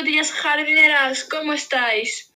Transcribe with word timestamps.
Buenos 0.00 0.14
días, 0.14 0.32
jardineras, 0.32 1.24
¿cómo 1.24 1.52
estáis? 1.52 2.34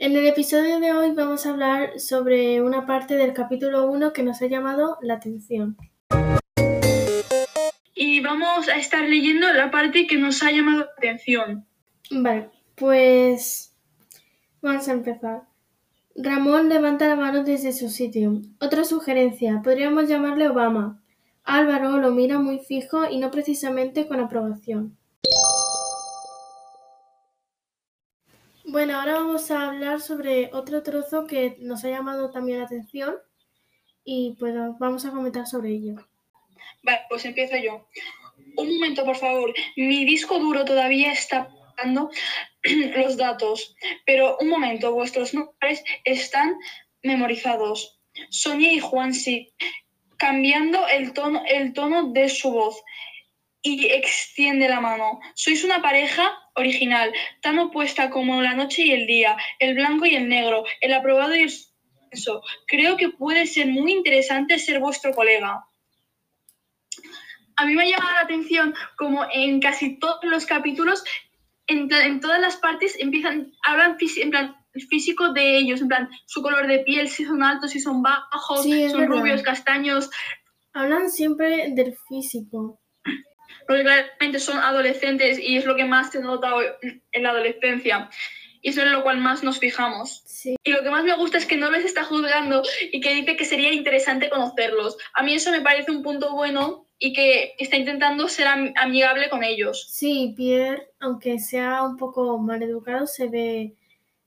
En 0.00 0.16
el 0.16 0.26
episodio 0.26 0.80
de 0.80 0.92
hoy 0.92 1.12
vamos 1.12 1.46
a 1.46 1.50
hablar 1.50 2.00
sobre 2.00 2.60
una 2.62 2.84
parte 2.84 3.14
del 3.14 3.32
capítulo 3.32 3.86
1 3.86 4.12
que 4.12 4.24
nos 4.24 4.42
ha 4.42 4.46
llamado 4.46 4.98
la 5.02 5.14
atención. 5.14 5.76
Y 7.94 8.18
vamos 8.22 8.68
a 8.68 8.78
estar 8.78 9.08
leyendo 9.08 9.52
la 9.52 9.70
parte 9.70 10.08
que 10.08 10.16
nos 10.16 10.42
ha 10.42 10.50
llamado 10.50 10.78
la 10.78 10.92
atención. 10.98 11.64
Vale, 12.10 12.50
pues 12.74 13.76
vamos 14.60 14.88
a 14.88 14.92
empezar. 14.94 15.51
Ramón 16.14 16.68
levanta 16.68 17.08
la 17.08 17.16
mano 17.16 17.42
desde 17.42 17.72
su 17.72 17.88
sitio. 17.88 18.42
Otra 18.60 18.84
sugerencia, 18.84 19.62
podríamos 19.64 20.08
llamarle 20.08 20.48
Obama. 20.48 21.02
Álvaro 21.44 21.96
lo 21.96 22.10
mira 22.10 22.38
muy 22.38 22.58
fijo 22.58 23.08
y 23.08 23.18
no 23.18 23.30
precisamente 23.30 24.06
con 24.06 24.20
aprobación. 24.20 24.96
Bueno, 28.64 28.98
ahora 28.98 29.14
vamos 29.14 29.50
a 29.50 29.68
hablar 29.68 30.00
sobre 30.00 30.50
otro 30.52 30.82
trozo 30.82 31.26
que 31.26 31.56
nos 31.60 31.84
ha 31.84 31.88
llamado 31.88 32.30
también 32.30 32.58
la 32.58 32.66
atención 32.66 33.16
y 34.04 34.36
pues 34.38 34.54
vamos 34.78 35.04
a 35.04 35.10
comentar 35.10 35.46
sobre 35.46 35.70
ello. 35.70 35.96
Vale, 36.82 37.00
pues 37.08 37.24
empiezo 37.24 37.56
yo. 37.56 37.86
Un 38.56 38.74
momento, 38.74 39.04
por 39.04 39.16
favor. 39.16 39.52
Mi 39.76 40.04
disco 40.04 40.38
duro 40.38 40.64
todavía 40.64 41.12
está 41.12 41.48
los 42.96 43.16
datos, 43.16 43.74
pero 44.06 44.36
un 44.40 44.48
momento, 44.48 44.92
vuestros 44.92 45.34
nombres 45.34 45.82
están 46.04 46.56
memorizados. 47.02 47.98
Sonia 48.30 48.72
y 48.72 48.78
Juan 48.78 49.14
sí, 49.14 49.52
cambiando 50.16 50.86
el 50.88 51.12
tono, 51.12 51.42
el 51.48 51.72
tono 51.72 52.12
de 52.12 52.28
su 52.28 52.52
voz 52.52 52.82
y 53.62 53.86
extiende 53.86 54.68
la 54.68 54.80
mano. 54.80 55.20
Sois 55.34 55.64
una 55.64 55.80
pareja 55.80 56.32
original, 56.54 57.12
tan 57.40 57.58
opuesta 57.58 58.10
como 58.10 58.42
la 58.42 58.54
noche 58.54 58.82
y 58.82 58.92
el 58.92 59.06
día, 59.06 59.36
el 59.58 59.74
blanco 59.74 60.04
y 60.04 60.14
el 60.14 60.28
negro, 60.28 60.64
el 60.80 60.92
aprobado 60.92 61.34
y 61.34 61.42
el 61.42 61.52
eso. 62.12 62.42
Creo 62.66 62.96
que 62.96 63.08
puede 63.08 63.46
ser 63.46 63.66
muy 63.66 63.92
interesante 63.92 64.58
ser 64.58 64.78
vuestro 64.80 65.12
colega. 65.12 65.64
A 67.56 67.66
mí 67.66 67.74
me 67.74 67.82
ha 67.82 67.86
llamado 67.86 68.12
la 68.12 68.20
atención 68.20 68.74
como 68.96 69.26
en 69.32 69.60
casi 69.60 69.98
todos 69.98 70.22
los 70.24 70.46
capítulos, 70.46 71.02
en, 71.66 71.92
en 71.92 72.20
todas 72.20 72.40
las 72.40 72.56
partes 72.56 72.96
empiezan, 72.98 73.52
hablan 73.66 73.96
en 74.16 74.30
plan 74.30 74.56
físico 74.88 75.32
de 75.32 75.56
ellos, 75.58 75.80
en 75.80 75.88
plan 75.88 76.08
su 76.26 76.42
color 76.42 76.66
de 76.66 76.80
piel, 76.80 77.08
si 77.08 77.24
son 77.24 77.42
altos, 77.42 77.70
si 77.72 77.80
son 77.80 78.02
bajos, 78.02 78.62
Sí, 78.62 78.88
son 78.90 79.00
verdad. 79.00 79.16
rubios, 79.16 79.42
castaños, 79.42 80.10
Hablan 80.74 81.10
siempre 81.10 81.66
del 81.74 81.94
físico. 82.08 82.80
porque 83.68 83.82
claramente 83.82 84.38
son 84.40 84.58
adolescentes 84.58 85.38
y 85.38 85.56
es 85.58 85.66
lo 85.66 85.76
que 85.76 85.84
más 85.84 86.10
se 86.10 86.20
nota 86.20 86.54
hoy 86.54 86.64
en 87.12 87.22
la 87.22 87.30
adolescencia. 87.30 88.08
Y 88.64 88.70
eso 88.70 88.82
es 88.82 88.90
lo 88.90 89.02
cual 89.02 89.18
más 89.18 89.42
nos 89.42 89.58
fijamos. 89.58 90.22
Sí, 90.24 90.54
Y 90.64 90.70
lo 90.70 90.82
que 90.82 90.90
más 90.90 91.04
me 91.04 91.14
gusta 91.16 91.36
es 91.36 91.46
que 91.46 91.56
no 91.56 91.70
les 91.70 91.84
está 91.84 92.04
juzgando 92.04 92.62
y 92.92 93.00
que 93.00 93.12
dice 93.14 93.36
que 93.36 93.44
sería 93.44 93.72
interesante 93.72 94.30
conocerlos. 94.30 94.96
A 95.14 95.22
mí 95.22 95.34
eso 95.34 95.50
me 95.50 95.60
parece 95.60 95.90
un 95.90 96.02
punto 96.02 96.32
bueno 96.32 96.86
y 97.04 97.12
que 97.12 97.56
está 97.58 97.76
intentando 97.76 98.28
ser 98.28 98.46
am- 98.46 98.72
amigable 98.76 99.28
con 99.28 99.42
ellos. 99.42 99.88
sí, 99.90 100.34
Pierre, 100.36 100.92
aunque 101.00 101.40
sea 101.40 101.82
un 101.82 101.96
poco 101.96 102.38
maleducado, 102.38 103.08
se 103.08 103.26
ve, 103.26 103.74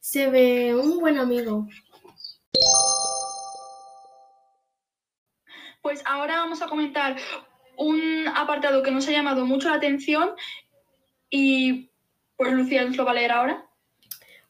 se 0.00 0.28
ve 0.28 0.76
un 0.76 1.00
buen 1.00 1.16
amigo. 1.16 1.66
Pues 5.80 6.02
ahora 6.04 6.36
vamos 6.36 6.60
a 6.60 6.66
comentar 6.68 7.16
un 7.78 8.28
apartado 8.34 8.82
que 8.82 8.90
nos 8.90 9.08
ha 9.08 9.12
llamado 9.12 9.46
mucho 9.46 9.70
la 9.70 9.76
atención 9.76 10.32
y 11.30 11.90
pues 12.36 12.52
Lucía 12.52 12.84
nos 12.84 12.98
lo 12.98 13.06
va 13.06 13.12
a 13.12 13.14
leer 13.14 13.32
ahora. 13.32 13.64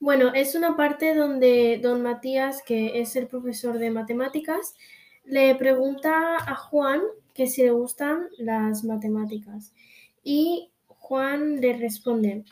Bueno, 0.00 0.32
es 0.32 0.54
una 0.54 0.74
parte 0.74 1.14
donde 1.14 1.78
don 1.82 2.00
Matías, 2.00 2.62
que 2.62 2.98
es 2.98 3.14
el 3.16 3.26
profesor 3.26 3.78
de 3.78 3.90
matemáticas, 3.90 4.74
le 5.24 5.54
pregunta 5.56 6.36
a 6.38 6.54
Juan 6.56 7.02
que 7.36 7.46
si 7.46 7.62
le 7.62 7.70
gustan 7.70 8.28
las 8.38 8.82
matemáticas. 8.84 9.72
Y 10.24 10.70
Juan 10.86 11.60
le 11.60 11.74
responde, 11.74 12.44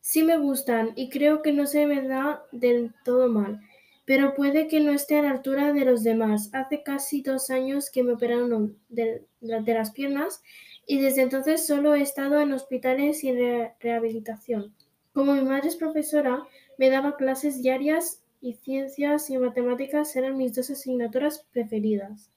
sí 0.00 0.22
me 0.22 0.38
gustan 0.38 0.92
y 0.96 1.10
creo 1.10 1.42
que 1.42 1.52
no 1.52 1.66
se 1.66 1.86
me 1.86 2.00
da 2.02 2.42
del 2.52 2.94
todo 3.04 3.28
mal, 3.28 3.60
pero 4.06 4.34
puede 4.34 4.68
que 4.68 4.80
no 4.80 4.92
esté 4.92 5.18
a 5.18 5.22
la 5.22 5.32
altura 5.32 5.72
de 5.74 5.84
los 5.84 6.02
demás. 6.02 6.48
Hace 6.54 6.82
casi 6.82 7.20
dos 7.20 7.50
años 7.50 7.90
que 7.90 8.02
me 8.02 8.12
operaron 8.12 8.78
de, 8.88 9.26
las 9.40 9.90
piernas 9.90 10.42
y 10.86 11.00
desde 11.00 11.22
entonces 11.22 11.66
solo 11.66 11.94
he 11.94 12.00
estado 12.00 12.40
en 12.40 12.52
hospitales 12.52 13.22
y 13.24 13.28
en 13.28 13.36
re- 13.36 13.74
rehabilitación. 13.80 14.74
Como 15.12 15.34
mi 15.34 15.42
madre 15.42 15.68
es 15.68 15.76
profesora, 15.76 16.42
me 16.78 16.88
daba 16.88 17.16
clases 17.16 17.60
diarias 17.60 18.22
y 18.40 18.54
ciencias 18.54 19.28
y 19.30 19.36
matemáticas 19.36 20.14
eran 20.16 20.38
mis 20.38 20.54
dos 20.54 20.70
asignaturas 20.70 21.44
preferidas. 21.52 22.30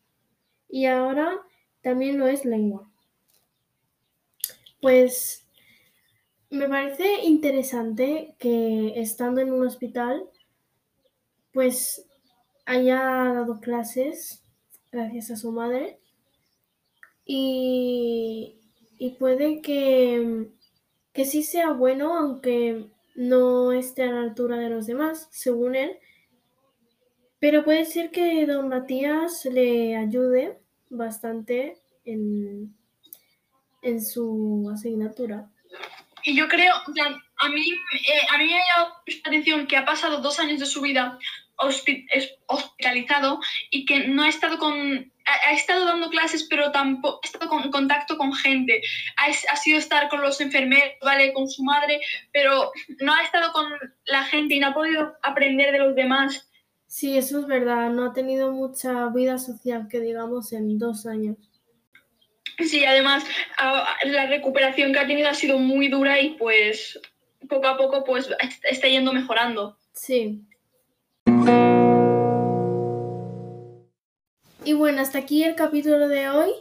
Y 0.68 0.88
ahora 0.88 1.41
también 1.81 2.18
lo 2.19 2.28
es 2.28 2.46
lengua. 2.46 2.90
Pues 4.81 5.46
me 6.50 6.68
parece 6.68 7.24
interesante 7.24 8.36
que 8.38 9.00
estando 9.00 9.42
en 9.42 9.52
un 9.53 9.66
hospital, 9.66 10.24
pues 11.53 12.06
haya 12.66 13.00
dado 13.00 13.59
clases 13.59 14.44
gracias 14.92 15.31
a 15.31 15.36
su 15.38 15.52
madre 15.52 16.00
y, 17.25 18.59
y 18.98 19.12
puede 19.12 19.62
que, 19.62 20.50
que 21.13 21.25
sí 21.25 21.44
sea 21.44 21.72
bueno, 21.72 22.18
aunque 22.18 22.88
no 23.16 23.72
esté 23.72 24.03
a 24.03 24.12
la 24.12 24.22
altura 24.22 24.58
de 24.58 24.69
los 24.69 24.88
demás, 24.88 25.28
según 25.31 25.75
él. 25.75 25.98
Pero 27.40 27.63
puede 27.63 27.86
ser 27.86 28.12
que 28.12 28.46
don 28.46 28.68
Matías 28.69 29.46
le 29.46 29.96
ayude 29.96 30.59
bastante 30.91 31.78
en, 32.06 32.75
en 33.81 34.03
su 34.06 34.69
asignatura. 34.72 35.50
Y 36.24 36.35
yo 36.35 36.47
creo, 36.47 36.74
a 36.75 37.50
mí, 37.50 37.63
eh, 37.72 38.28
a 38.29 38.38
mí 38.38 38.46
me 38.46 38.53
ha 38.56 38.63
llamado 38.75 38.96
la 39.07 39.13
atención 39.25 39.66
que 39.66 39.78
ha 39.78 39.85
pasado 39.85 40.22
dos 40.22 40.40
años 40.40 40.59
de 40.59 40.68
su 40.68 40.81
vida 40.81 41.18
hospitalizado 41.57 43.40
y 43.72 43.85
que 43.85 44.07
no 44.07 44.24
ha 44.24 44.30
estado 44.30 44.57
con... 44.59 45.12
Ha, 45.47 45.53
estado 45.53 45.85
dando 45.85 46.09
clases, 46.09 46.44
pero 46.50 46.72
tampoco 46.72 47.22
ha 47.24 47.25
estado 47.28 47.47
con- 47.50 47.63
en 47.63 47.72
contacto 47.72 48.18
con 48.18 48.34
gente. 48.34 48.81
Ha, 49.18 49.28
ha 49.28 49.56
sido 49.56 49.78
estar 49.78 50.09
con 50.09 50.22
los 50.22 50.41
enfermeros, 50.41 50.96
¿vale? 51.01 51.31
Con 51.34 51.47
su 51.47 51.63
madre, 51.63 52.01
pero 52.34 52.72
no 53.00 53.13
ha 53.13 53.24
estado 53.24 53.53
con 53.53 53.66
la 54.06 54.24
gente 54.25 54.56
y 54.56 54.59
no 54.59 54.68
ha 54.68 54.74
podido 54.74 55.13
aprender 55.24 55.72
de 55.72 55.80
los 55.80 55.96
demás. 55.96 56.50
Sí, 56.91 57.18
eso 57.18 57.40
es 57.40 57.47
verdad, 57.47 57.90
no 57.90 58.03
ha 58.07 58.13
tenido 58.13 58.52
mucha 58.52 59.07
vida 59.07 59.38
social, 59.38 59.88
que 59.90 60.02
digamos, 60.02 60.52
en 60.52 60.78
dos 60.78 61.06
años. 61.06 61.38
Sí, 62.59 62.84
además 62.84 63.24
a- 63.57 63.96
la 64.03 64.28
recuperación 64.28 64.91
que 64.91 65.00
ha 65.00 65.07
tenido 65.07 65.30
ha 65.30 65.34
sido 65.34 65.57
muy 65.57 65.88
dura 65.88 66.19
y 66.19 66.31
pues 66.31 67.00
poco 67.47 67.68
a 67.68 67.78
poco 67.78 68.03
pues 68.03 68.30
está 68.69 68.90
yendo 68.90 69.13
mejorando. 69.13 69.78
Sí. 69.94 70.41
Y 74.66 74.74
bueno, 74.74 75.01
hasta 75.01 75.19
aquí 75.19 75.46
el 75.46 75.56
capítulo 75.56 76.09
de 76.09 76.28
hoy. 76.28 76.51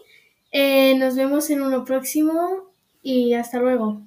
Eh, 0.53 0.95
nos 0.95 1.17
vemos 1.17 1.51
en 1.51 1.61
uno 1.61 1.85
próximo 1.85 2.73
y 3.03 3.35
hasta 3.35 3.59
luego. 3.59 4.01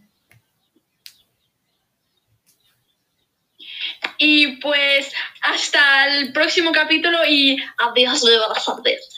Y 4.17 4.57
pues 4.61 5.11
hasta 5.43 6.07
el 6.07 6.31
próximo 6.31 6.71
capítulo 6.71 7.19
y 7.27 7.57
adiós 7.77 8.23
de 8.23 8.37
buenas. 8.37 9.12